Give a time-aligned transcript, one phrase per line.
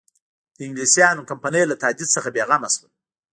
[0.57, 2.91] د انګلیسیانو کمپنۍ له تهدید څخه بېغمه شول.